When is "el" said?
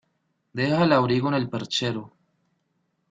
0.83-0.93, 1.35-1.47